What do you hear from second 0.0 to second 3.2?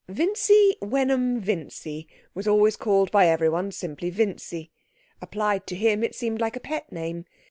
Vincy Wenham Vincy was always called